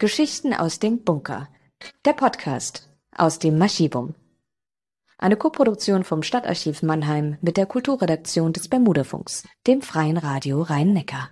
[0.00, 1.48] Geschichten aus dem Bunker.
[2.04, 4.14] Der Podcast aus dem Maschivum.
[5.18, 11.30] Eine Koproduktion vom Stadtarchiv Mannheim mit der Kulturredaktion des Bermudafunks, dem Freien Radio Rhein-Neckar.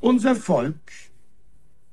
[0.00, 0.74] Unser Volk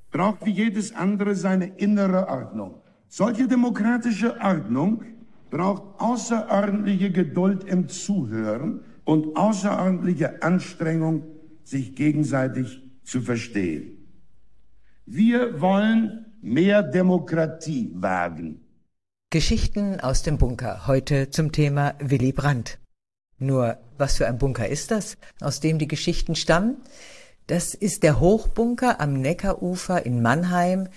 [0.10, 2.82] braucht wie jedes andere seine innere Ordnung.
[3.08, 5.04] Solche demokratische Ordnung
[5.52, 11.22] braucht außerordentliche Geduld im Zuhören und außerordentliche Anstrengung,
[11.64, 14.01] sich gegenseitig zu verstehen.
[15.14, 18.62] Wir wollen mehr Demokratie wagen.
[19.30, 20.88] Geschichten aus dem Bunker.
[20.88, 22.80] Heute zum Thema Willy Brandt.
[23.38, 26.78] Nur, was für ein Bunker ist das, aus dem die Geschichten stammen?
[27.48, 30.88] Das ist der Hochbunker am Neckarufer in Mannheim.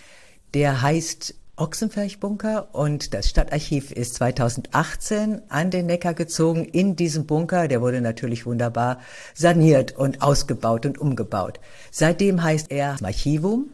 [0.54, 7.66] Der heißt Ochsenferchbunker und das Stadtarchiv ist 2018 an den Neckar gezogen in diesem Bunker.
[7.66, 9.00] Der wurde natürlich wunderbar
[9.34, 11.58] saniert und ausgebaut und umgebaut.
[11.90, 13.70] Seitdem heißt er Archivum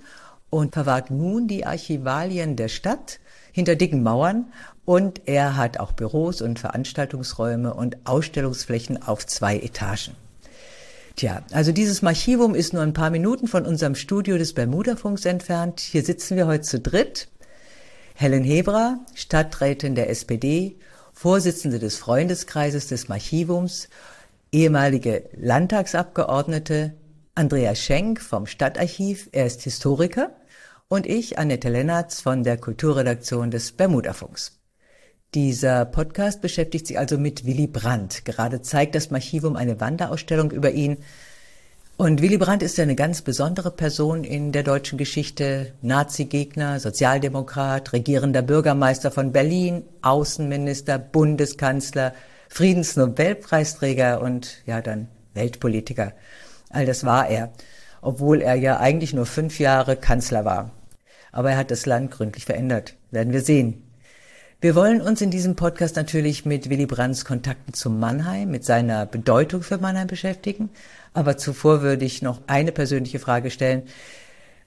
[0.50, 3.20] und verwahrt nun die Archivalien der Stadt
[3.52, 4.52] hinter dicken Mauern
[4.84, 10.16] und er hat auch Büros und Veranstaltungsräume und Ausstellungsflächen auf zwei Etagen.
[11.16, 15.80] Tja, also dieses Archivum ist nur ein paar Minuten von unserem Studio des Bermudafunks entfernt.
[15.80, 17.28] Hier sitzen wir heute zu dritt.
[18.14, 20.76] Helen Hebra, Stadträtin der SPD,
[21.12, 23.88] Vorsitzende des Freundeskreises des Archivums,
[24.52, 26.94] ehemalige Landtagsabgeordnete,
[27.34, 30.30] Andrea Schenk vom Stadtarchiv, er ist Historiker,
[30.90, 34.58] und ich, Annette Lennartz von der Kulturredaktion des Bermudafunks.
[35.34, 38.24] Dieser Podcast beschäftigt sich also mit Willy Brandt.
[38.24, 40.98] Gerade zeigt das Archivum eine Wanderausstellung über ihn,
[41.96, 45.74] und Willy Brandt ist ja eine ganz besondere Person in der deutschen Geschichte.
[45.82, 52.14] Nazi-Gegner, Sozialdemokrat, regierender Bürgermeister von Berlin, Außenminister, Bundeskanzler,
[52.48, 56.14] Friedensnobelpreisträger und ja dann Weltpolitiker.
[56.70, 57.52] All das war er,
[58.00, 60.72] obwohl er ja eigentlich nur fünf Jahre Kanzler war.
[61.32, 62.94] Aber er hat das Land gründlich verändert.
[63.10, 63.82] Werden wir sehen.
[64.62, 69.06] Wir wollen uns in diesem Podcast natürlich mit Willy Brandts Kontakten zu Mannheim, mit seiner
[69.06, 70.68] Bedeutung für Mannheim beschäftigen,
[71.14, 73.84] aber zuvor würde ich noch eine persönliche Frage stellen.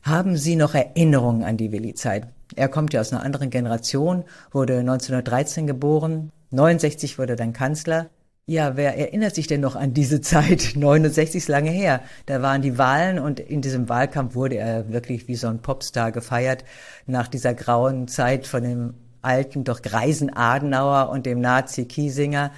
[0.02, 2.28] Haben Sie noch Erinnerungen an die Willi-Zeit?
[2.56, 8.10] Er kommt ja aus einer anderen Generation, wurde 1913 geboren, 69 wurde dann Kanzler.
[8.46, 10.74] Ja, wer erinnert sich denn noch an diese Zeit?
[10.76, 12.02] 69 ist lange her.
[12.26, 16.12] Da waren die Wahlen und in diesem Wahlkampf wurde er wirklich wie so ein Popstar
[16.12, 16.66] gefeiert
[17.06, 22.52] nach dieser grauen Zeit von dem alten, doch greisen Adenauer und dem Nazi Kiesinger.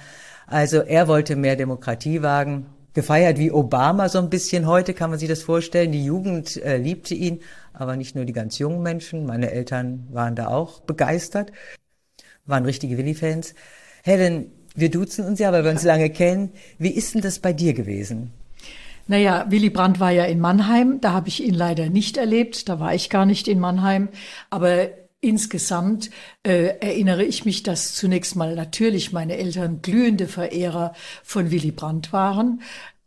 [0.48, 4.66] Also er wollte mehr Demokratie wagen gefeiert wie Obama so ein bisschen.
[4.66, 5.92] Heute kann man sich das vorstellen.
[5.92, 7.42] Die Jugend äh, liebte ihn,
[7.74, 9.26] aber nicht nur die ganz jungen Menschen.
[9.26, 11.52] Meine Eltern waren da auch begeistert,
[12.46, 13.54] waren richtige Willi-Fans.
[14.02, 16.50] Helen, wir duzen uns ja, weil wir uns lange kennen.
[16.78, 18.30] Wie ist denn das bei dir gewesen?
[19.08, 22.80] Naja, Willy Brandt war ja in Mannheim, da habe ich ihn leider nicht erlebt, da
[22.80, 24.08] war ich gar nicht in Mannheim,
[24.50, 24.88] aber
[25.26, 26.10] Insgesamt
[26.44, 30.92] äh, erinnere ich mich, dass zunächst mal natürlich meine Eltern glühende Verehrer
[31.24, 32.60] von Willy Brandt waren.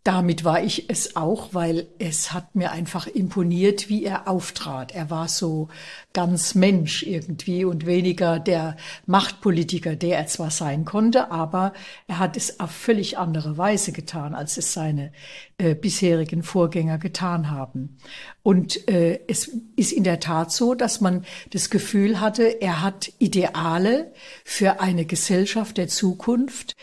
[0.10, 4.96] Damit war ich es auch, weil es hat mir einfach imponiert, wie er auftrat.
[4.96, 5.68] Er war so
[6.14, 8.76] ganz Mensch irgendwie und weniger der
[9.06, 11.74] Machtpolitiker, der er zwar sein konnte, aber
[12.08, 15.12] er hat es auf völlig andere Weise getan, als es seine
[15.60, 18.00] äh, bisherigen Vorgänger getan haben.
[18.42, 23.12] Und äh, es ist in der Tat so, dass man das Gefühl hatte, er hat
[23.20, 24.12] Ideale
[24.44, 26.76] für eine Gesellschaft der Zukunft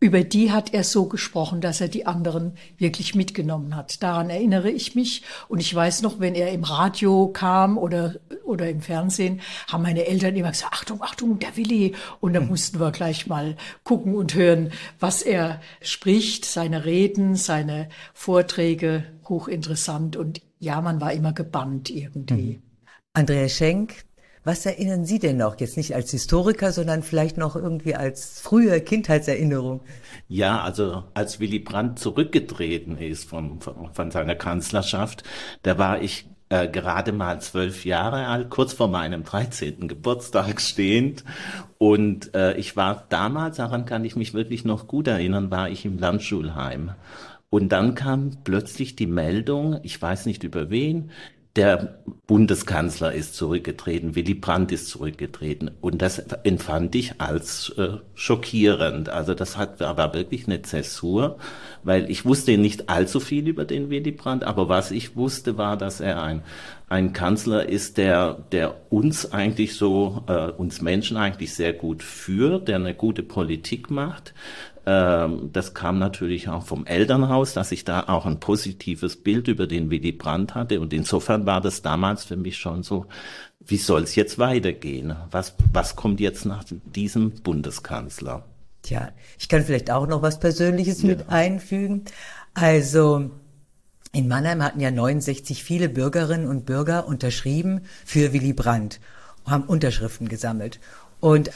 [0.00, 4.02] über die hat er so gesprochen, dass er die anderen wirklich mitgenommen hat.
[4.02, 5.22] Daran erinnere ich mich.
[5.48, 10.06] Und ich weiß noch, wenn er im Radio kam oder, oder im Fernsehen, haben meine
[10.06, 11.94] Eltern immer gesagt, Achtung, Achtung, der Willi.
[12.20, 17.90] Und dann mussten wir gleich mal gucken und hören, was er spricht, seine Reden, seine
[18.14, 20.16] Vorträge, hochinteressant.
[20.16, 22.54] Und ja, man war immer gebannt irgendwie.
[22.56, 22.62] Mhm.
[23.12, 24.04] Andrea Schenk,
[24.44, 25.60] was erinnern Sie denn noch?
[25.60, 29.80] Jetzt nicht als Historiker, sondern vielleicht noch irgendwie als frühe Kindheitserinnerung.
[30.28, 35.24] Ja, also als Willy Brandt zurückgetreten ist von, von, von seiner Kanzlerschaft,
[35.62, 39.88] da war ich äh, gerade mal zwölf Jahre alt, kurz vor meinem 13.
[39.88, 41.24] Geburtstag stehend.
[41.78, 45.84] Und äh, ich war damals, daran kann ich mich wirklich noch gut erinnern, war ich
[45.84, 46.92] im Landschulheim.
[47.50, 51.10] Und dann kam plötzlich die Meldung, ich weiß nicht über wen,
[51.56, 51.98] der
[52.28, 55.72] Bundeskanzler ist zurückgetreten, Willy Brandt ist zurückgetreten.
[55.80, 59.08] Und das empfand ich als äh, schockierend.
[59.08, 61.38] Also das hat aber wirklich eine Zäsur,
[61.82, 65.76] weil ich wusste nicht allzu viel über den Willy Brandt, aber was ich wusste, war,
[65.76, 66.42] dass er ein,
[66.88, 72.68] ein Kanzler ist, der, der uns eigentlich so, äh, uns Menschen eigentlich sehr gut führt,
[72.68, 74.34] der eine gute Politik macht,
[74.90, 79.90] das kam natürlich auch vom Elternhaus, dass ich da auch ein positives Bild über den
[79.90, 80.80] Willy Brandt hatte.
[80.80, 83.06] Und insofern war das damals für mich schon so,
[83.60, 85.14] wie soll es jetzt weitergehen?
[85.30, 86.64] Was, was kommt jetzt nach
[86.94, 88.44] diesem Bundeskanzler?
[88.82, 91.08] Tja, ich kann vielleicht auch noch was Persönliches ja.
[91.08, 92.04] mit einfügen.
[92.54, 93.30] Also,
[94.12, 98.98] in Mannheim hatten ja 69 viele Bürgerinnen und Bürger unterschrieben für Willy Brandt,
[99.46, 100.80] haben Unterschriften gesammelt.
[101.20, 101.50] Und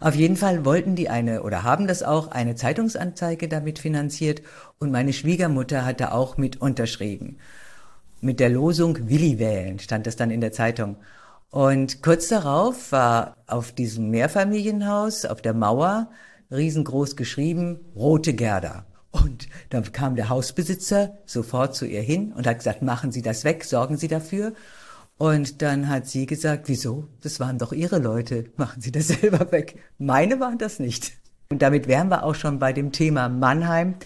[0.00, 4.42] auf jeden Fall wollten die eine oder haben das auch eine Zeitungsanzeige damit finanziert
[4.78, 7.36] und meine Schwiegermutter hat da auch mit unterschrieben.
[8.22, 10.96] Mit der Losung Willi wählen stand das dann in der Zeitung.
[11.50, 16.10] Und kurz darauf war auf diesem Mehrfamilienhaus auf der Mauer
[16.50, 18.86] riesengroß geschrieben Rote Gerda.
[19.10, 23.44] Und dann kam der Hausbesitzer sofort zu ihr hin und hat gesagt, machen Sie das
[23.44, 24.52] weg, sorgen Sie dafür.
[25.20, 27.06] Und dann hat sie gesagt, wieso?
[27.20, 28.46] Das waren doch Ihre Leute.
[28.56, 29.78] Machen Sie das selber weg.
[29.98, 31.12] Meine waren das nicht.
[31.50, 33.96] Und damit wären wir auch schon bei dem Thema Mannheim.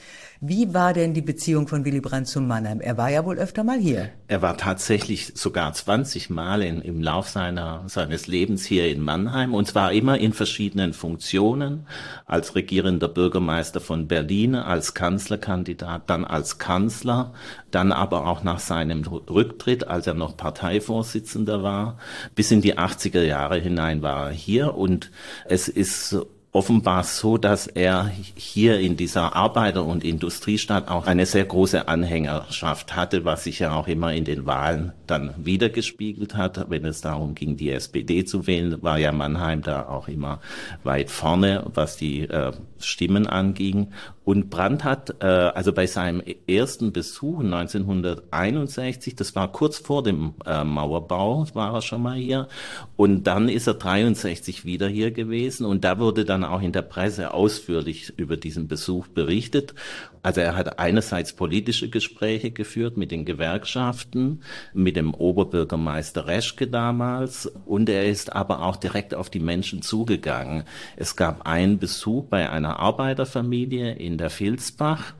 [0.46, 2.82] Wie war denn die Beziehung von Willy Brandt zu Mannheim?
[2.82, 4.10] Er war ja wohl öfter mal hier.
[4.28, 9.54] Er war tatsächlich sogar 20 Mal in, im Lauf seiner, seines Lebens hier in Mannheim
[9.54, 11.86] und zwar immer in verschiedenen Funktionen.
[12.26, 17.32] Als regierender Bürgermeister von Berlin, als Kanzlerkandidat, dann als Kanzler,
[17.70, 21.96] dann aber auch nach seinem Rücktritt, als er noch Parteivorsitzender war.
[22.34, 25.10] Bis in die 80er Jahre hinein war er hier und
[25.46, 26.18] es ist
[26.54, 32.94] offenbar so, dass er hier in dieser Arbeiter- und Industriestadt auch eine sehr große Anhängerschaft
[32.94, 36.70] hatte, was sich ja auch immer in den Wahlen dann wiedergespiegelt hat.
[36.70, 40.40] Wenn es darum ging, die SPD zu wählen, war ja Mannheim da auch immer
[40.84, 43.88] weit vorne, was die äh, Stimmen anging.
[44.24, 50.34] Und Brandt hat äh, also bei seinem ersten Besuch 1961, das war kurz vor dem
[50.46, 52.48] äh, Mauerbau, war er schon mal hier.
[52.96, 55.66] Und dann ist er 63 wieder hier gewesen.
[55.66, 59.74] Und da wurde dann auch in der Presse ausführlich über diesen Besuch berichtet.
[60.22, 64.40] Also er hat einerseits politische Gespräche geführt mit den Gewerkschaften,
[64.72, 67.46] mit dem Oberbürgermeister Reschke damals.
[67.66, 70.64] Und er ist aber auch direkt auf die Menschen zugegangen.
[70.96, 75.12] Es gab einen Besuch bei einer Arbeiterfamilie in in der Vilsbach.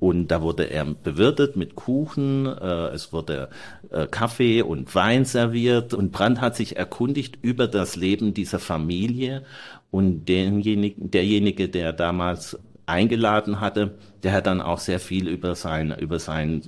[0.00, 3.48] Und da wurde er bewirtet mit Kuchen, äh, es wurde
[3.90, 9.44] äh, Kaffee und Wein serviert und Brandt hat sich erkundigt über das Leben dieser Familie
[9.90, 15.94] und denjenigen, derjenige, der damals eingeladen hatte, der hat dann auch sehr viel über sein,
[15.98, 16.62] über sein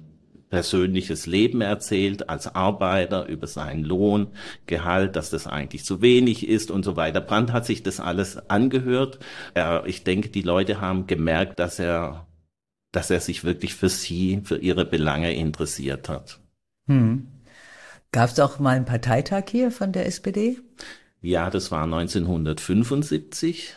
[0.51, 4.29] persönliches Leben erzählt als Arbeiter über seinen Lohn,
[4.67, 7.21] Gehalt, dass das eigentlich zu wenig ist und so weiter.
[7.21, 9.21] Brandt hat sich das alles angehört.
[9.55, 12.27] Er, ich denke, die Leute haben gemerkt, dass er,
[12.93, 16.41] dass er sich wirklich für sie, für ihre Belange interessiert hat.
[16.87, 17.29] Hm.
[18.13, 20.59] Gab es auch mal einen Parteitag hier von der SPD?
[21.21, 23.75] Ja, das war 1975.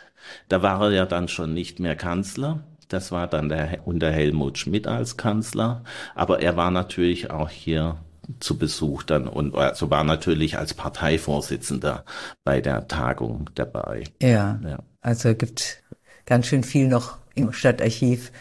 [0.49, 2.63] Da war er ja dann schon nicht mehr Kanzler.
[2.87, 5.83] Das war dann der, unter Helmut Schmidt als Kanzler.
[6.15, 7.97] Aber er war natürlich auch hier
[8.39, 12.05] zu Besuch dann und also war natürlich als Parteivorsitzender
[12.43, 14.05] bei der Tagung dabei.
[14.21, 14.79] Ja, ja.
[15.01, 15.83] also gibt
[16.25, 18.31] ganz schön viel noch im Stadtarchiv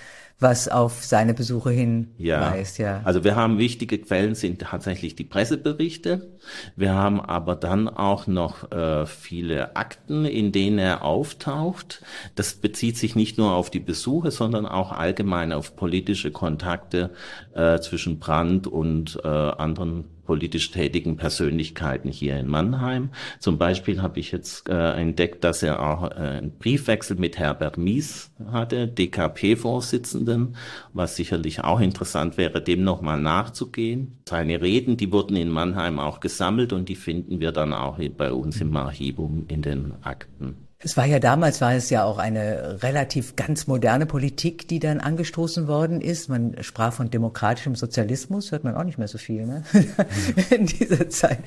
[0.43, 2.99] was auf seine Besuche hinweist, ja.
[2.99, 3.01] ja.
[3.05, 6.31] Also wir haben wichtige Quellen sind tatsächlich die Presseberichte.
[6.77, 12.03] Wir haben aber dann auch noch äh, viele Akten, in denen er auftaucht.
[12.35, 17.11] Das bezieht sich nicht nur auf die Besuche, sondern auch allgemein auf politische Kontakte
[17.55, 23.11] äh, zwischen Brandt und äh, anderen politisch tätigen Persönlichkeiten hier in Mannheim.
[23.39, 27.79] Zum Beispiel habe ich jetzt äh, entdeckt, dass er auch äh, einen Briefwechsel mit Herbert
[27.79, 30.57] Mies hatte, DKP-Vorsitzenden,
[30.93, 34.19] was sicherlich auch interessant wäre, dem nochmal nachzugehen.
[34.29, 38.33] Seine Reden, die wurden in Mannheim auch gesammelt und die finden wir dann auch bei
[38.33, 40.69] uns im Archivum in den Akten.
[40.85, 44.99] Es war ja damals, war es ja auch eine relativ ganz moderne Politik, die dann
[44.99, 46.29] angestoßen worden ist.
[46.29, 49.63] Man sprach von demokratischem Sozialismus, hört man auch nicht mehr so viel ne?
[50.51, 51.39] in dieser Zeit.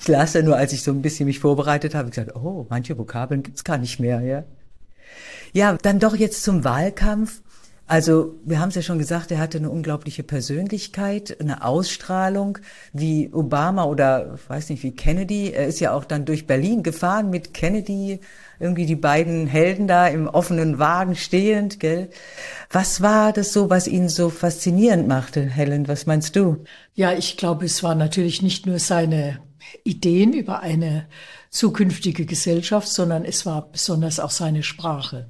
[0.00, 2.96] Ich las ja nur, als ich so ein bisschen mich vorbereitet habe, gesagt, oh, manche
[2.96, 4.22] Vokabeln gibt's gar nicht mehr.
[4.22, 4.44] Ja,
[5.52, 7.42] ja dann doch jetzt zum Wahlkampf.
[7.90, 12.58] Also wir haben es ja schon gesagt, er hatte eine unglaubliche Persönlichkeit, eine Ausstrahlung
[12.92, 15.50] wie Obama oder weiß nicht wie Kennedy.
[15.50, 18.20] Er ist ja auch dann durch Berlin gefahren mit Kennedy,
[18.60, 22.10] irgendwie die beiden Helden da im offenen Wagen stehend, gell?
[22.70, 25.88] Was war das so, was ihn so faszinierend machte, Helen?
[25.88, 26.62] Was meinst du?
[26.94, 29.40] Ja, ich glaube, es war natürlich nicht nur seine
[29.82, 31.08] Ideen über eine
[31.50, 35.28] zukünftige Gesellschaft, sondern es war besonders auch seine Sprache.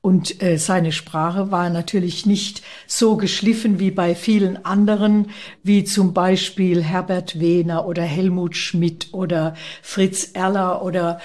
[0.00, 5.30] Und äh, seine Sprache war natürlich nicht so geschliffen wie bei vielen anderen,
[5.62, 11.20] wie zum Beispiel Herbert Wehner oder Helmut Schmidt oder Fritz Erler oder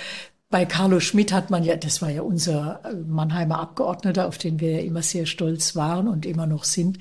[0.50, 4.62] bei Carlo Schmidt hat man ja, das war ja unser äh, Mannheimer Abgeordneter, auf den
[4.62, 7.00] wir ja immer sehr stolz waren und immer noch sind.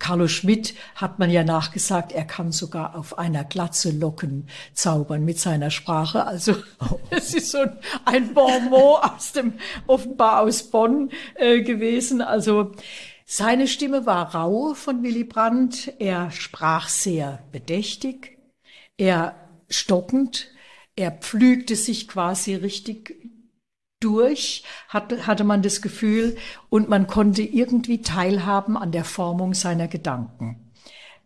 [0.00, 5.38] Carlo Schmidt hat man ja nachgesagt, er kann sogar auf einer Glatze Locken zaubern mit
[5.38, 6.26] seiner Sprache.
[6.26, 6.56] Also
[7.10, 7.64] es ist so
[8.04, 9.52] ein Bonmot aus dem,
[9.86, 12.22] offenbar aus Bonn äh, gewesen.
[12.22, 12.72] Also
[13.26, 15.92] seine Stimme war rau von Willy Brandt.
[16.00, 18.38] Er sprach sehr bedächtig,
[18.96, 19.36] er
[19.68, 20.48] stockend,
[20.96, 23.30] er pflügte sich quasi richtig
[24.00, 26.36] durch, hatte, hatte man das Gefühl,
[26.68, 30.70] und man konnte irgendwie teilhaben an der Formung seiner Gedanken.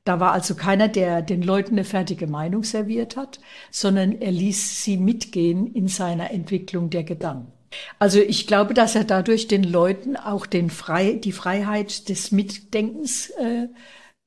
[0.04, 3.40] Da war also keiner, der den Leuten eine fertige Meinung serviert hat,
[3.70, 7.52] sondern er ließ sie mitgehen in seiner Entwicklung der Gedanken.
[7.98, 13.30] Also ich glaube, dass er dadurch den Leuten auch den Frei, die Freiheit des Mitdenkens
[13.30, 13.68] äh,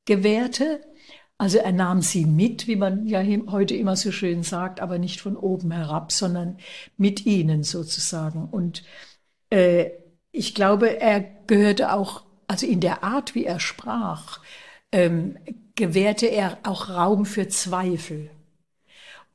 [0.06, 0.82] gewährte
[1.38, 5.22] also er nahm sie mit, wie man ja heute immer so schön sagt, aber nicht
[5.22, 6.58] von oben herab, sondern
[6.98, 8.46] mit ihnen sozusagen.
[8.46, 8.84] Und
[9.52, 9.92] äh,
[10.32, 14.40] ich glaube, er gehörte auch, also in der Art, wie er sprach,
[14.92, 15.38] ähm,
[15.76, 18.32] gewährte er auch Raum für Zweifel.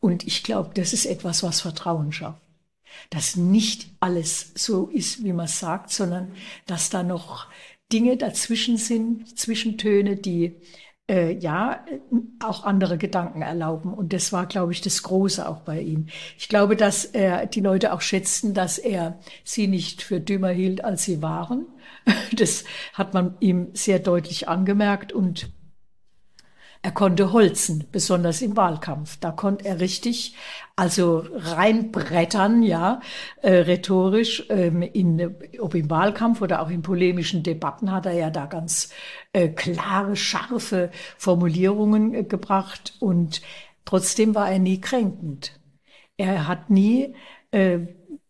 [0.00, 2.42] Und ich glaube, das ist etwas, was Vertrauen schafft.
[3.11, 6.32] Dass nicht alles so ist, wie man sagt, sondern
[6.66, 7.47] dass da noch
[7.92, 10.56] Dinge dazwischen sind, Zwischentöne, die
[11.11, 11.85] äh, ja
[12.42, 13.92] auch andere Gedanken erlauben.
[13.92, 16.06] Und das war, glaube ich, das Große auch bei ihm.
[16.38, 20.85] Ich glaube, dass er die Leute auch schätzten, dass er sie nicht für dümmer hielt,
[20.85, 21.66] als sie waren.
[22.32, 25.50] Das hat man ihm sehr deutlich angemerkt und
[26.84, 29.16] er konnte holzen, besonders im Wahlkampf.
[29.18, 30.34] Da konnte er richtig,
[30.74, 33.00] also reinbrettern, ja,
[33.40, 38.30] äh, rhetorisch, ähm, in, ob im Wahlkampf oder auch in polemischen Debatten hat er ja
[38.30, 38.90] da ganz
[39.32, 43.42] äh, klare, scharfe Formulierungen äh, gebracht und
[43.84, 45.60] trotzdem war er nie kränkend.
[46.16, 47.14] Er hat nie
[47.52, 47.78] äh,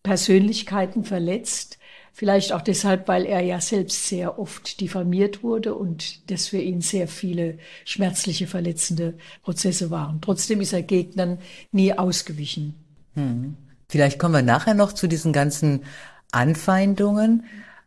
[0.02, 1.78] Persönlichkeiten verletzt,
[2.14, 6.82] Vielleicht auch deshalb, weil er ja selbst sehr oft diffamiert wurde und das für ihn
[6.82, 10.20] sehr viele schmerzliche, verletzende Prozesse waren.
[10.20, 11.38] Trotzdem ist er Gegnern
[11.72, 12.74] nie ausgewichen.
[13.14, 13.56] Hm.
[13.88, 15.84] Vielleicht kommen wir nachher noch zu diesen ganzen
[16.32, 17.44] Anfeindungen.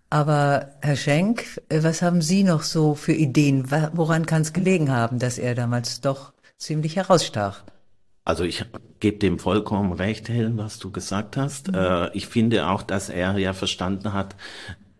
[0.09, 3.69] Aber Herr Schenk, was haben Sie noch so für Ideen?
[3.93, 7.63] Woran kann es gelegen haben, dass er damals doch ziemlich herausstach?
[8.25, 8.65] Also ich
[8.99, 11.69] gebe dem vollkommen recht, Helen, was du gesagt hast.
[11.69, 11.75] Mhm.
[11.75, 14.35] Äh, ich finde auch, dass er ja verstanden hat,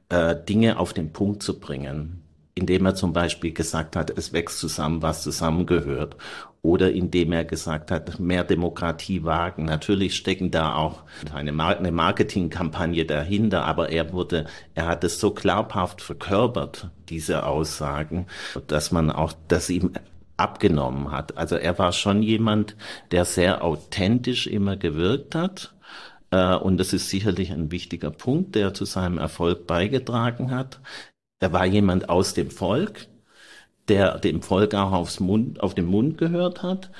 [0.10, 2.22] äh, Dinge auf den Punkt zu bringen,
[2.54, 6.16] indem er zum Beispiel gesagt hat, es wächst zusammen, was zusammengehört.
[6.62, 9.66] Oder indem er gesagt hat, mehr Demokratie wagen.
[9.66, 11.04] Natürlich stecken da auch
[11.34, 17.46] eine, Mar eine Marketingkampagne dahinter, aber er wurde, er hat es so glaubhaft verkörpert, diese
[17.46, 18.26] Aussagen,
[18.68, 19.92] dass man auch, dass ihm
[20.38, 21.38] abgenommen hat.
[21.38, 22.76] Also er war schon jemand,
[23.12, 25.74] der sehr authentisch immer gewirkt hat.
[26.32, 30.80] Äh, und das ist sicherlich ein wichtiger Punkt, der zu seinem Erfolg beigetragen hat.
[31.40, 33.08] Er war jemand aus dem Volk,
[33.88, 36.92] der dem Volk auch aufs Mund, auf den Mund gehört hat,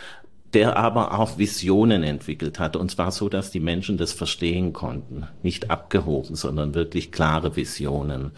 [0.54, 2.76] der aber auch Visionen entwickelt hat.
[2.76, 5.28] Und zwar so, dass die Menschen das verstehen konnten.
[5.44, 8.32] Nicht abgehoben, sondern wirklich klare Visionen.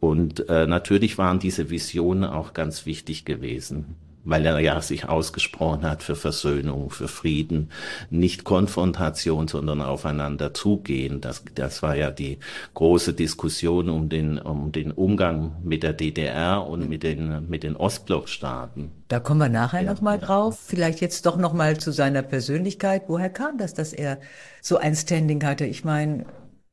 [0.00, 5.82] Und äh, natürlich waren diese Visionen auch ganz wichtig gewesen weil er ja sich ausgesprochen
[5.82, 7.70] hat für Versöhnung, für Frieden,
[8.10, 11.20] nicht Konfrontation, sondern aufeinander zugehen.
[11.20, 12.38] Das, das war ja die
[12.74, 17.76] große Diskussion um den, um den Umgang mit der DDR und mit den, mit den
[17.76, 18.92] Ostblockstaaten.
[19.08, 20.58] Da kommen wir nachher ja, nochmal drauf.
[20.64, 23.04] Vielleicht jetzt doch nochmal zu seiner Persönlichkeit.
[23.08, 24.18] Woher kam das, dass er
[24.60, 25.66] so ein Standing hatte?
[25.66, 26.24] Ich meine,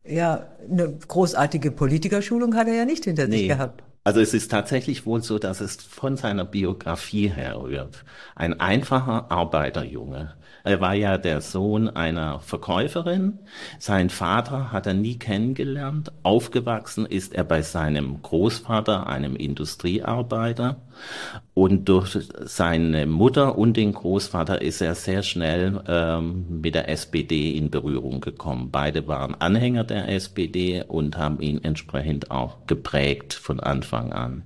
[0.05, 3.39] ja, eine großartige Politikerschulung hat er ja nicht hinter nee.
[3.39, 3.83] sich gehabt.
[4.09, 8.03] Also es ist tatsächlich wohl so, dass es von seiner Biografie herrührt.
[8.33, 13.39] Ein einfacher Arbeiterjunge, er war ja der Sohn einer Verkäuferin.
[13.79, 16.11] Sein Vater hat er nie kennengelernt.
[16.23, 20.81] Aufgewachsen ist er bei seinem Großvater, einem Industriearbeiter.
[21.53, 27.51] Und durch seine Mutter und den Großvater ist er sehr schnell ähm, mit der SPD
[27.57, 28.69] in Berührung gekommen.
[28.71, 34.43] Beide waren Anhänger der SPD und haben ihn entsprechend auch geprägt von Anfang an.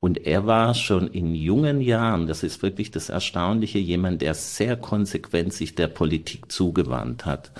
[0.00, 4.76] Und er war schon in jungen Jahren, das ist wirklich das Erstaunliche, jemand, der sehr
[4.76, 7.50] konsequent sich der Politik zugewandt hat,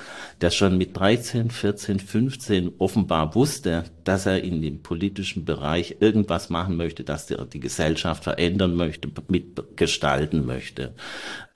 [0.41, 6.49] der schon mit 13, 14, 15 offenbar wusste, dass er in dem politischen Bereich irgendwas
[6.49, 10.93] machen möchte, dass er die Gesellschaft verändern möchte, mitgestalten möchte.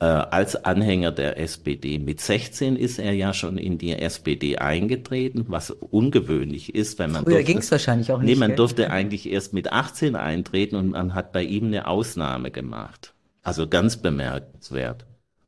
[0.00, 1.98] Äh, als Anhänger der SPD.
[1.98, 7.24] Mit 16 ist er ja schon in die SPD eingetreten, was ungewöhnlich ist, weil man
[7.24, 8.30] Früher ging es wahrscheinlich auch nicht.
[8.30, 8.56] Nee, man gell?
[8.56, 13.12] durfte eigentlich erst mit 18 eintreten und man hat bei ihm eine Ausnahme gemacht.
[13.42, 15.04] Also ganz bemerkenswert.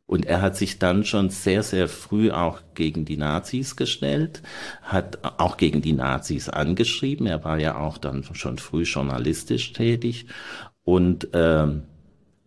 [0.07, 4.43] Und er hat sich dann schon sehr, sehr früh auch gegen die Nazis gestellt,
[4.83, 7.27] hat auch gegen die Nazis angeschrieben.
[7.27, 10.27] Er war ja auch dann schon früh journalistisch tätig.
[10.85, 11.83] Und ähm,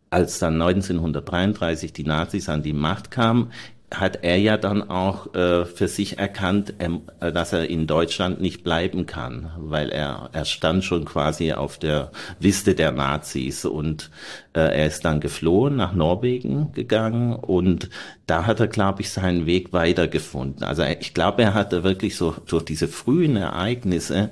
[0.09, 3.51] als dann 1933 die Nazis an die Macht kamen,
[3.89, 8.63] hat er ja dann auch äh, für sich erkannt, äh, dass er in Deutschland nicht
[8.63, 14.11] bleiben kann, weil er er stand schon quasi auf der Liste der Nazis und
[14.53, 17.89] äh, er ist dann geflohen nach Norwegen gegangen und
[18.25, 20.63] da hat er, glaube ich, seinen Weg weitergefunden.
[20.63, 24.31] Also ich glaube, er hatte wirklich so durch diese frühen Ereignisse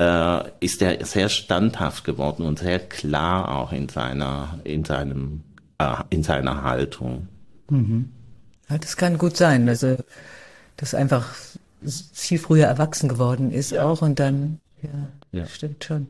[0.00, 5.44] äh, ist er sehr standhaft geworden und sehr klar auch in seiner in seinem
[5.78, 7.28] äh, in seiner Haltung.
[7.70, 8.15] Mhm.
[8.68, 9.96] Ja, das kann gut sein, also
[10.76, 11.34] dass einfach
[12.12, 13.84] viel früher erwachsen geworden ist ja.
[13.84, 16.08] auch und dann, ja, ja, stimmt schon.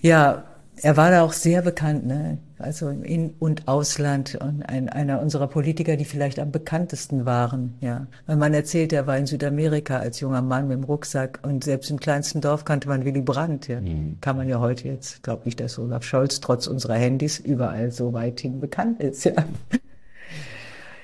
[0.00, 0.44] Ja,
[0.82, 2.38] er war da auch sehr bekannt, ne?
[2.58, 7.74] also im In- und Ausland und ein, einer unserer Politiker, die vielleicht am bekanntesten waren.
[7.80, 11.64] Ja, weil man erzählt, er war in Südamerika als junger Mann mit dem Rucksack und
[11.64, 13.68] selbst im kleinsten Dorf kannte man Willy Brandt.
[13.68, 14.18] Ja, mhm.
[14.20, 18.12] kann man ja heute jetzt, glaube ich, dass Olaf Scholz trotz unserer Handys überall so
[18.12, 19.24] weithin bekannt ist.
[19.24, 19.32] Ja.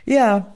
[0.07, 0.55] Ja,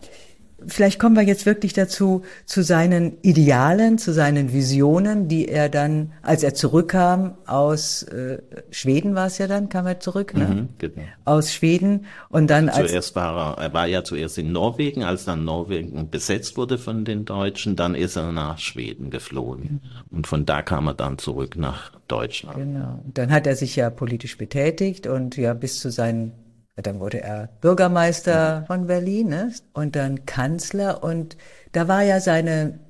[0.67, 6.13] vielleicht kommen wir jetzt wirklich dazu, zu seinen Idealen, zu seinen Visionen, die er dann,
[6.23, 8.39] als er zurückkam aus äh,
[8.71, 10.47] Schweden war es ja dann, kam er zurück, ne?
[10.47, 11.03] Mhm, genau.
[11.25, 15.25] Aus Schweden und dann als zuerst war er, er war ja zuerst in Norwegen, als
[15.25, 19.81] dann Norwegen besetzt wurde von den Deutschen, dann ist er nach Schweden geflohen
[20.11, 20.17] mhm.
[20.17, 22.57] und von da kam er dann zurück nach Deutschland.
[22.57, 23.03] Genau.
[23.15, 26.33] Dann hat er sich ja politisch betätigt und ja bis zu seinen
[26.77, 29.53] dann wurde er Bürgermeister von Berlin ne?
[29.73, 31.03] und dann Kanzler.
[31.03, 31.37] Und
[31.73, 32.81] da war ja seine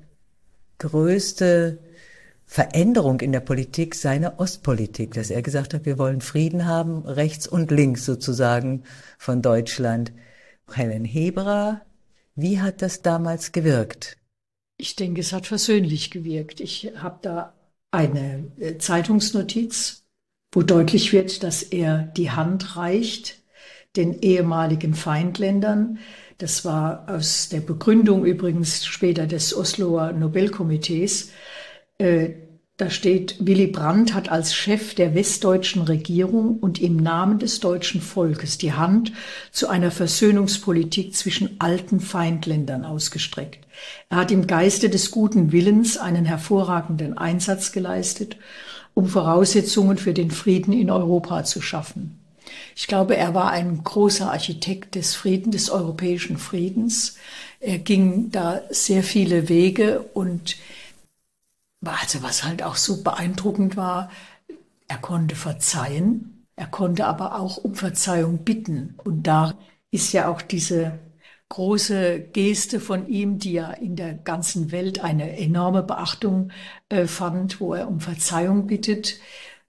[0.77, 1.79] größte
[2.45, 7.47] Veränderung in der Politik seine Ostpolitik, dass er gesagt hat, wir wollen Frieden haben, rechts
[7.47, 8.83] und links sozusagen
[9.17, 10.11] von Deutschland.
[10.73, 11.81] Helen Hebra,
[12.35, 14.17] wie hat das damals gewirkt?
[14.77, 16.59] Ich denke, es hat versöhnlich gewirkt.
[16.59, 17.53] Ich habe da
[17.91, 20.03] eine äh, Zeitungsnotiz,
[20.53, 23.40] wo deutlich wird, dass er die Hand reicht
[23.95, 25.99] den ehemaligen Feindländern.
[26.37, 31.31] Das war aus der Begründung übrigens später des Osloer Nobelkomitees.
[31.97, 32.29] Äh,
[32.77, 38.01] da steht, Willy Brandt hat als Chef der westdeutschen Regierung und im Namen des deutschen
[38.01, 39.13] Volkes die Hand
[39.51, 43.67] zu einer Versöhnungspolitik zwischen alten Feindländern ausgestreckt.
[44.09, 48.37] Er hat im Geiste des guten Willens einen hervorragenden Einsatz geleistet,
[48.95, 52.20] um Voraussetzungen für den Frieden in Europa zu schaffen.
[52.81, 57.15] Ich glaube, er war ein großer Architekt des Friedens, des europäischen Friedens.
[57.59, 60.55] Er ging da sehr viele Wege und
[61.85, 64.09] also was halt auch so beeindruckend war,
[64.87, 68.95] er konnte verzeihen, er konnte aber auch um Verzeihung bitten.
[69.03, 69.53] Und da
[69.91, 70.97] ist ja auch diese
[71.49, 76.49] große Geste von ihm, die ja in der ganzen Welt eine enorme Beachtung
[76.89, 79.19] äh, fand, wo er um Verzeihung bittet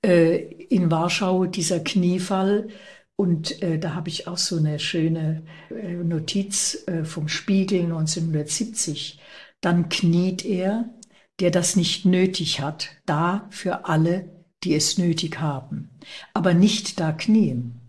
[0.02, 2.68] äh, in Warschau dieser Kniefall.
[3.16, 9.20] Und äh, da habe ich auch so eine schöne äh, Notiz äh, vom Spiegel 1970.
[9.60, 10.90] Dann kniet er,
[11.40, 14.30] der das nicht nötig hat, da für alle,
[14.64, 15.90] die es nötig haben,
[16.34, 17.80] aber nicht da knien,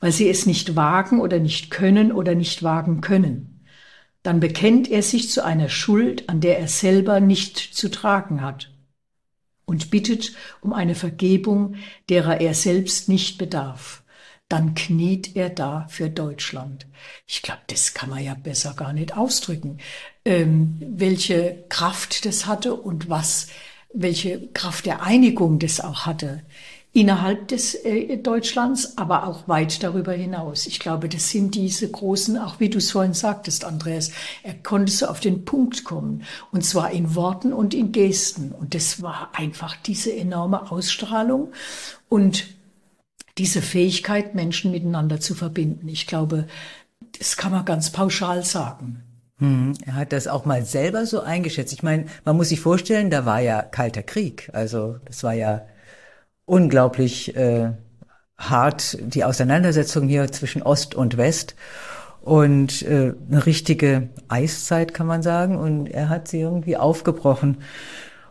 [0.00, 3.64] weil sie es nicht wagen oder nicht können oder nicht wagen können.
[4.22, 8.70] Dann bekennt er sich zu einer Schuld, an der er selber nicht zu tragen hat
[9.64, 11.76] und bittet um eine Vergebung,
[12.08, 13.99] derer er selbst nicht bedarf.
[14.50, 16.86] Dann kniet er da für Deutschland.
[17.26, 19.78] Ich glaube, das kann man ja besser gar nicht ausdrücken,
[20.26, 23.46] ähm, welche Kraft das hatte und was,
[23.94, 26.42] welche Kraft der Einigung das auch hatte
[26.92, 30.66] innerhalb des äh, Deutschlands, aber auch weit darüber hinaus.
[30.66, 34.10] Ich glaube, das sind diese großen, auch wie du es vorhin sagtest, Andreas,
[34.42, 38.50] er konnte so auf den Punkt kommen, und zwar in Worten und in Gesten.
[38.50, 41.52] Und das war einfach diese enorme Ausstrahlung
[42.08, 42.46] und
[43.40, 45.88] diese Fähigkeit, Menschen miteinander zu verbinden.
[45.88, 46.46] Ich glaube,
[47.18, 49.02] das kann man ganz pauschal sagen.
[49.38, 51.72] Hm, er hat das auch mal selber so eingeschätzt.
[51.72, 54.50] Ich meine, man muss sich vorstellen, da war ja kalter Krieg.
[54.52, 55.62] Also das war ja
[56.44, 57.72] unglaublich äh,
[58.36, 61.54] hart die Auseinandersetzung hier zwischen Ost und West
[62.20, 67.62] und äh, eine richtige Eiszeit kann man sagen und er hat sie irgendwie aufgebrochen.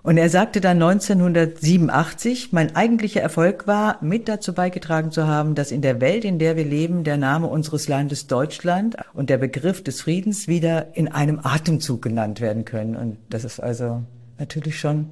[0.10, 5.72] Und er sagte dann 1987, mein eigentlicher Erfolg war, mit dazu beigetragen zu haben, dass
[5.72, 9.84] in der Welt, in der wir leben, der Name unseres Landes Deutschland und der Begriff
[9.84, 12.96] des Friedens wieder in einem Atemzug genannt werden können.
[12.96, 14.02] Und das ist also
[14.40, 15.12] natürlich schon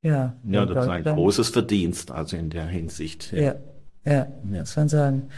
[0.00, 3.32] ja, ja das ist ein großes Verdienst, also in der Hinsicht.
[3.32, 3.56] Ja,
[4.04, 5.28] ja, ja, muss man sagen.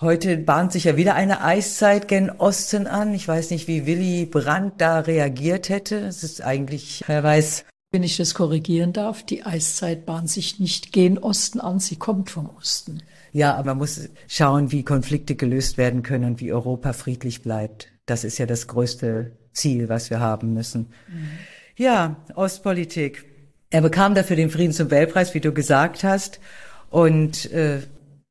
[0.00, 3.12] Heute bahnt sich ja wieder eine Eiszeit gen Osten an.
[3.12, 5.96] Ich weiß nicht, wie Willy Brandt da reagiert hätte.
[5.98, 7.64] Es ist eigentlich, wer weiß.
[7.92, 12.30] Wenn ich das korrigieren darf, die Eiszeit bahnt sich nicht gen Osten an, sie kommt
[12.30, 13.02] vom Osten.
[13.32, 17.88] Ja, aber man muss schauen, wie Konflikte gelöst werden können und wie Europa friedlich bleibt.
[18.06, 20.86] Das ist ja das größte Ziel, was wir haben müssen.
[21.08, 21.28] Mhm.
[21.76, 23.26] Ja, Ostpolitik.
[23.68, 26.40] Er bekam dafür den Friedens- und Weltpreis, wie du gesagt hast.
[26.88, 27.80] Und äh,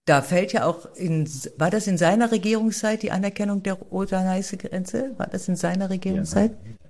[0.05, 5.11] da fällt ja auch in, war das in seiner Regierungszeit die Anerkennung der Oder-Neiße-Grenze?
[5.17, 6.51] War das in seiner Regierungszeit?
[6.51, 6.80] Ja.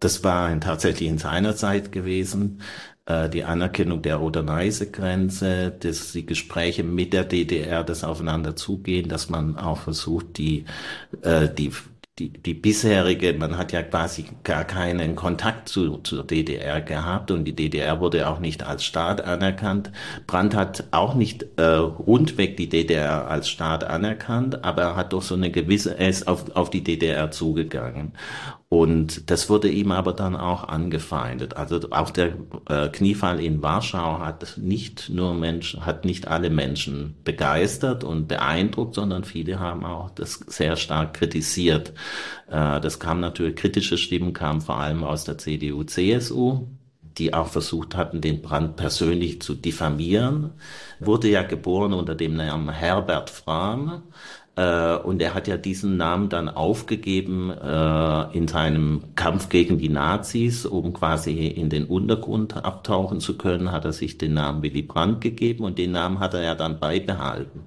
[0.00, 2.60] Das war tatsächlich in seiner Zeit gewesen.
[3.06, 9.28] Äh, die Anerkennung der Oder-Neiße-Grenze, dass die Gespräche mit der DDR, das aufeinander zugehen, dass
[9.28, 10.64] man auch versucht, die,
[11.22, 11.72] äh, die
[12.20, 17.44] die, die bisherige, man hat ja quasi gar keinen Kontakt zu, zur DDR gehabt und
[17.44, 19.90] die DDR wurde auch nicht als Staat anerkannt.
[20.26, 25.22] Brandt hat auch nicht äh, rundweg die DDR als Staat anerkannt, aber er hat doch
[25.22, 28.12] so eine gewisse, er ist auf, auf die DDR zugegangen.
[28.72, 31.56] Und das wurde ihm aber dann auch angefeindet.
[31.56, 32.34] Also auch der
[32.68, 38.94] äh, Kniefall in Warschau hat nicht nur Menschen, hat nicht alle Menschen begeistert und beeindruckt,
[38.94, 41.92] sondern viele haben auch das sehr stark kritisiert.
[42.48, 46.68] Äh, das kam natürlich, kritische Stimmen kamen vor allem aus der CDU, CSU
[47.18, 50.52] die auch versucht hatten, den Brand persönlich zu diffamieren,
[51.00, 54.02] wurde ja geboren unter dem Namen Herbert Frahm,
[54.56, 59.88] äh, und er hat ja diesen Namen dann aufgegeben äh, in seinem Kampf gegen die
[59.88, 64.82] Nazis, um quasi in den Untergrund abtauchen zu können, hat er sich den Namen Willy
[64.82, 67.62] Brandt gegeben und den Namen hat er ja dann beibehalten.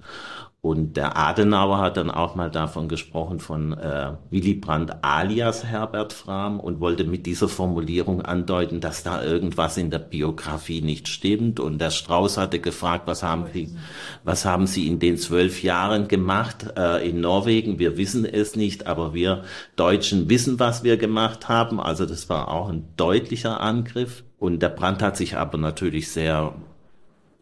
[0.66, 6.14] Und der Adenauer hat dann auch mal davon gesprochen, von äh, Willy Brandt alias Herbert
[6.14, 11.60] Frahm und wollte mit dieser Formulierung andeuten, dass da irgendwas in der Biografie nicht stimmt.
[11.60, 13.76] Und der Strauß hatte gefragt, was haben Sie,
[14.24, 17.78] was haben Sie in den zwölf Jahren gemacht äh, in Norwegen?
[17.78, 19.44] Wir wissen es nicht, aber wir
[19.76, 21.82] Deutschen wissen, was wir gemacht haben.
[21.82, 24.24] Also das war auch ein deutlicher Angriff.
[24.40, 26.54] Und der Brandt hat sich aber natürlich sehr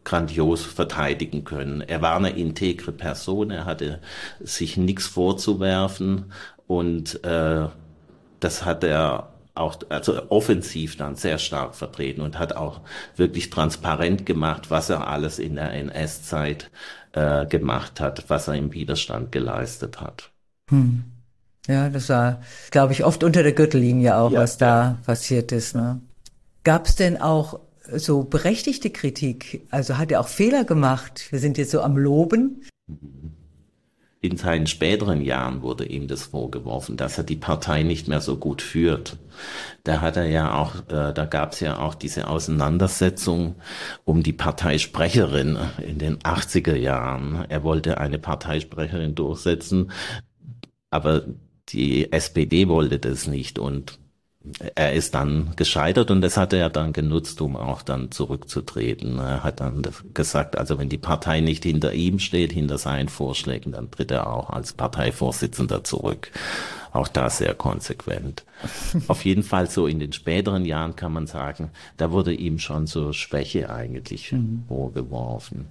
[0.04, 1.80] grandios verteidigen können.
[1.80, 4.00] Er war eine integre Person, er hatte
[4.40, 6.32] sich nichts vorzuwerfen
[6.66, 7.68] und äh,
[8.40, 12.80] das hat er auch also offensiv dann sehr stark vertreten und hat auch
[13.16, 16.70] wirklich transparent gemacht, was er alles in der NS-Zeit
[17.12, 20.30] äh, gemacht hat, was er im Widerstand geleistet hat.
[20.70, 21.04] Hm.
[21.68, 24.98] Ja, das war, glaube ich, oft unter der Gürtellinie auch, ja, was da ja.
[25.04, 25.76] passiert ist.
[25.76, 26.00] Ne?
[26.64, 27.60] Gab es denn auch
[27.98, 29.66] so berechtigte Kritik?
[29.70, 31.26] Also hat er auch Fehler gemacht?
[31.30, 32.62] Wir sind jetzt so am Loben.
[34.20, 38.36] In seinen späteren Jahren wurde ihm das vorgeworfen, dass er die Partei nicht mehr so
[38.36, 39.18] gut führt.
[39.82, 43.56] Da hat er ja auch, äh, da gab es ja auch diese Auseinandersetzung
[44.04, 47.44] um die Parteisprecherin in den 80er Jahren.
[47.48, 49.90] Er wollte eine Parteisprecherin durchsetzen,
[50.90, 51.24] aber
[51.70, 53.98] die SPD wollte das nicht und
[54.74, 59.18] er ist dann gescheitert und das hat er dann genutzt, um auch dann zurückzutreten.
[59.18, 59.82] Er hat dann
[60.14, 64.26] gesagt, also wenn die Partei nicht hinter ihm steht, hinter seinen Vorschlägen, dann tritt er
[64.26, 66.32] auch als Parteivorsitzender zurück.
[66.92, 68.44] Auch da sehr konsequent.
[69.08, 72.86] Auf jeden Fall so in den späteren Jahren kann man sagen, da wurde ihm schon
[72.86, 74.64] so Schwäche eigentlich mhm.
[74.68, 75.68] vorgeworfen.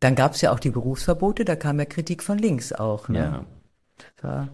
[0.00, 3.08] Dann gab es ja auch die Berufsverbote, da kam ja Kritik von links auch.
[3.08, 3.18] Ne?
[3.18, 3.44] Ja.
[4.20, 4.48] Da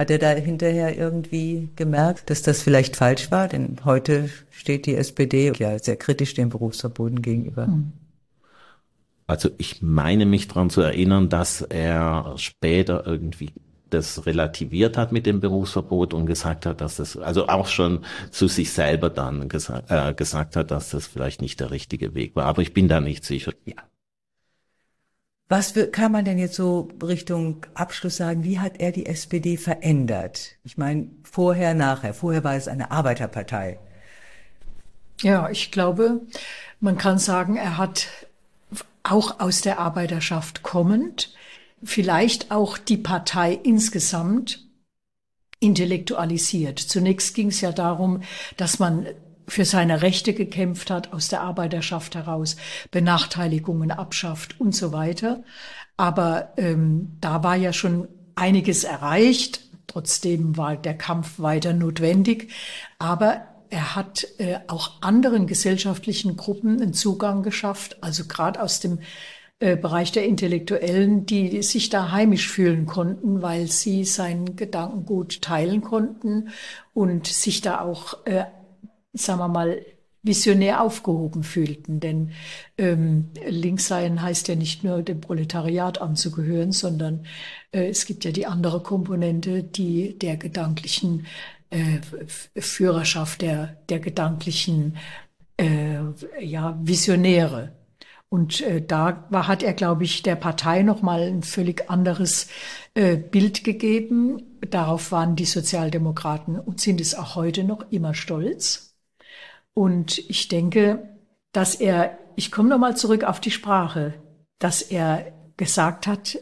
[0.00, 3.48] hat er da hinterher irgendwie gemerkt, dass das vielleicht falsch war?
[3.48, 7.66] Denn heute steht die SPD ja sehr kritisch dem Berufsverboten gegenüber.
[7.66, 7.92] Hm.
[9.26, 13.52] Also ich meine mich daran zu erinnern, dass er später irgendwie
[13.90, 18.48] das relativiert hat mit dem Berufsverbot und gesagt hat, dass das, also auch schon zu
[18.48, 22.46] sich selber dann gesagt, äh, gesagt hat, dass das vielleicht nicht der richtige Weg war.
[22.46, 23.52] Aber ich bin da nicht sicher.
[23.66, 23.74] Ja.
[25.50, 28.44] Was kann man denn jetzt so Richtung Abschluss sagen?
[28.44, 30.52] Wie hat er die SPD verändert?
[30.62, 32.14] Ich meine, vorher, nachher.
[32.14, 33.80] Vorher war es eine Arbeiterpartei.
[35.22, 36.20] Ja, ich glaube,
[36.78, 38.06] man kann sagen, er hat
[39.02, 41.34] auch aus der Arbeiterschaft kommend,
[41.82, 44.64] vielleicht auch die Partei insgesamt
[45.58, 46.78] intellektualisiert.
[46.78, 48.22] Zunächst ging es ja darum,
[48.56, 49.08] dass man
[49.50, 52.56] für seine Rechte gekämpft hat, aus der Arbeiterschaft heraus
[52.90, 55.42] Benachteiligungen abschafft und so weiter.
[55.96, 59.60] Aber ähm, da war ja schon einiges erreicht.
[59.86, 62.50] Trotzdem war der Kampf weiter notwendig.
[62.98, 69.00] Aber er hat äh, auch anderen gesellschaftlichen Gruppen einen Zugang geschafft, also gerade aus dem
[69.60, 75.82] äh, Bereich der Intellektuellen, die sich da heimisch fühlen konnten, weil sie seinen Gedankengut teilen
[75.82, 76.48] konnten
[76.94, 78.44] und sich da auch äh,
[79.12, 79.84] sagen wir mal,
[80.22, 82.00] visionär aufgehoben fühlten.
[82.00, 82.32] Denn
[82.78, 87.26] ähm, links sein heißt ja nicht nur dem Proletariat anzugehören, sondern
[87.72, 91.26] äh, es gibt ja die andere Komponente, die der gedanklichen
[91.70, 92.00] äh,
[92.56, 94.96] Führerschaft, der, der gedanklichen
[95.56, 96.00] äh,
[96.40, 97.72] ja, Visionäre.
[98.28, 102.48] Und äh, da war, hat er, glaube ich, der Partei nochmal ein völlig anderes
[102.94, 104.42] äh, Bild gegeben.
[104.60, 108.89] Darauf waren die Sozialdemokraten und sind es auch heute noch immer stolz.
[109.80, 111.08] Und ich denke,
[111.52, 114.12] dass er, ich komme nochmal zurück auf die Sprache,
[114.58, 116.38] dass er gesagt hat,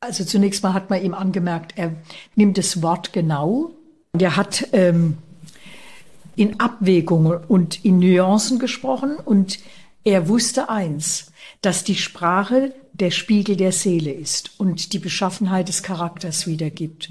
[0.00, 1.92] also zunächst mal hat man ihm angemerkt, er
[2.34, 3.72] nimmt das Wort genau.
[4.12, 5.18] Und er hat ähm,
[6.34, 9.58] in Abwägungen und in Nuancen gesprochen und
[10.02, 11.30] er wusste eins,
[11.60, 17.10] dass die Sprache der Spiegel der Seele ist und die Beschaffenheit des Charakters wiedergibt.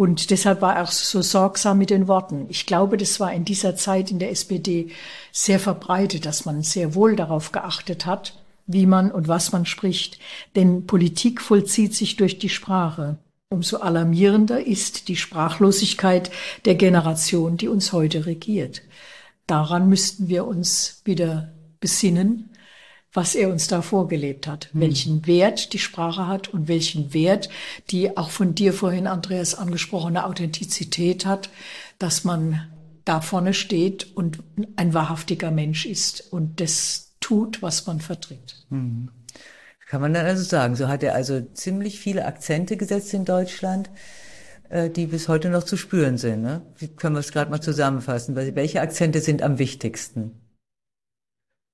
[0.00, 2.46] Und deshalb war er auch so sorgsam mit den Worten.
[2.48, 4.88] Ich glaube, das war in dieser Zeit in der SPD
[5.30, 8.32] sehr verbreitet, dass man sehr wohl darauf geachtet hat,
[8.66, 10.18] wie man und was man spricht.
[10.56, 13.18] Denn Politik vollzieht sich durch die Sprache.
[13.50, 16.30] Umso alarmierender ist die Sprachlosigkeit
[16.64, 18.80] der Generation, die uns heute regiert.
[19.46, 22.48] Daran müssten wir uns wieder besinnen
[23.12, 24.80] was er uns da vorgelebt hat, mhm.
[24.80, 27.48] welchen Wert die Sprache hat und welchen Wert
[27.90, 31.50] die auch von dir vorhin, Andreas, angesprochene Authentizität hat,
[31.98, 32.68] dass man
[33.04, 34.38] da vorne steht und
[34.76, 38.64] ein wahrhaftiger Mensch ist und das tut, was man vertritt.
[38.68, 39.10] Mhm.
[39.88, 43.90] Kann man dann also sagen, so hat er also ziemlich viele Akzente gesetzt in Deutschland,
[44.68, 46.42] äh, die bis heute noch zu spüren sind.
[46.42, 46.62] Ne?
[46.78, 48.36] Wie können wir es gerade mal zusammenfassen?
[48.36, 50.39] Welche Akzente sind am wichtigsten?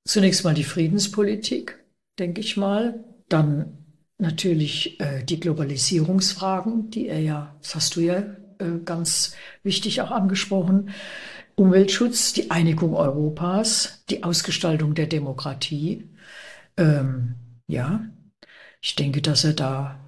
[0.07, 1.85] Zunächst mal die Friedenspolitik,
[2.19, 3.05] denke ich mal.
[3.29, 3.79] Dann
[4.19, 8.19] natürlich äh, die Globalisierungsfragen, die er ja, das hast du ja
[8.59, 10.91] äh, ganz wichtig auch angesprochen.
[11.57, 16.09] Umweltschutz, die Einigung Europas, die Ausgestaltung der Demokratie.
[16.77, 17.35] Ähm,
[17.67, 18.05] ja,
[18.81, 20.06] ich denke, dass er da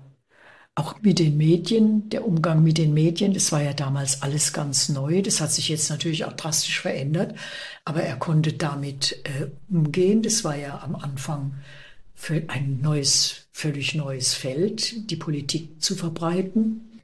[0.79, 4.88] auch mit den Medien, der Umgang mit den Medien, das war ja damals alles ganz
[4.88, 5.23] neu.
[5.23, 7.35] Das hat sich jetzt natürlich auch drastisch verändert.
[7.85, 10.23] Aber er konnte damit äh, umgehen.
[10.23, 11.55] Das war ja am Anfang
[12.14, 17.01] für ein neues, völlig neues Feld, die Politik zu verbreiten.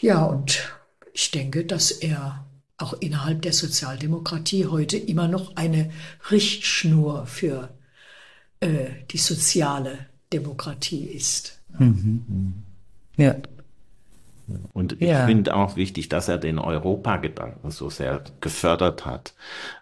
[0.00, 0.72] Ja, und
[1.12, 2.46] ich denke, dass er
[2.78, 5.90] auch innerhalb der Sozialdemokratie heute immer noch eine
[6.30, 7.76] Richtschnur für
[8.60, 11.57] äh, die soziale Demokratie ist.
[11.78, 12.54] Mhm.
[13.16, 13.36] Ja.
[14.72, 15.26] Und ich ja.
[15.26, 19.34] finde auch wichtig, dass er den Europagedanken so sehr gefördert hat.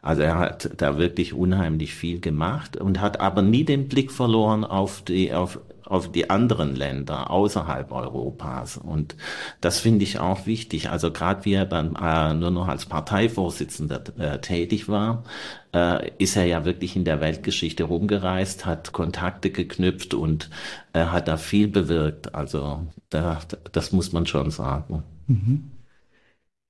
[0.02, 4.64] Also er hat da wirklich unheimlich viel gemacht und hat aber nie den Blick verloren
[4.64, 8.76] auf die, auf auf die anderen Länder außerhalb Europas.
[8.76, 9.16] Und
[9.60, 10.90] das finde ich auch wichtig.
[10.90, 15.24] Also gerade wie er dann äh, nur noch als Parteivorsitzender äh, tätig war,
[15.72, 20.50] äh, ist er ja wirklich in der Weltgeschichte rumgereist, hat Kontakte geknüpft und
[20.92, 22.34] äh, hat da viel bewirkt.
[22.34, 23.38] Also da,
[23.72, 25.02] das muss man schon sagen.
[25.26, 25.75] Mhm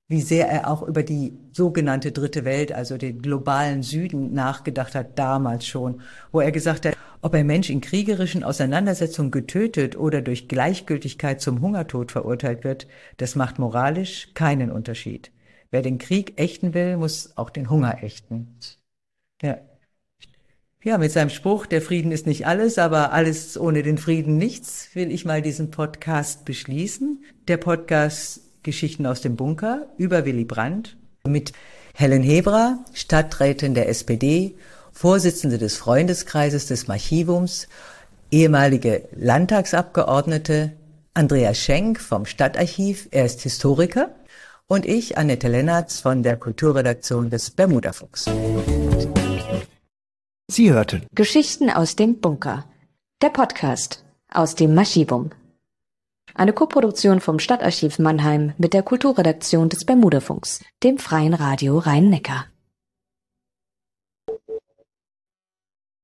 [0.07, 5.19] wie sehr er auch über die sogenannte dritte Welt, also den globalen Süden nachgedacht hat,
[5.19, 10.47] damals schon, wo er gesagt hat, ob ein Mensch in kriegerischen Auseinandersetzungen getötet oder durch
[10.47, 15.31] Gleichgültigkeit zum Hungertod verurteilt wird, das macht moralisch keinen Unterschied.
[15.71, 18.55] Wer den Krieg ächten will, muss auch den Hunger ächten.
[19.41, 19.57] Ja.
[20.83, 24.91] Ja, mit seinem Spruch, der Frieden ist nicht alles, aber alles ohne den Frieden nichts,
[24.93, 27.25] will ich mal diesen Podcast beschließen.
[27.49, 31.53] Der Podcast Geschichten aus dem Bunker über Willy Brandt mit
[31.93, 34.55] Helen Hebra, Stadträtin der SPD,
[34.91, 37.69] Vorsitzende des Freundeskreises des Archivums,
[38.29, 40.73] ehemalige Landtagsabgeordnete,
[41.13, 44.09] Andreas Schenk vom Stadtarchiv, er ist Historiker,
[44.67, 48.25] und ich, Annette Lennartz von der Kulturredaktion des Bermudafuchs.
[50.51, 52.65] Sie hörten Geschichten aus dem Bunker,
[53.21, 55.31] der Podcast aus dem Maschivum.
[56.37, 62.45] Eine Koproduktion vom Stadtarchiv Mannheim mit der Kulturredaktion des Bermudafunks, dem Freien Radio Rhein-Neckar.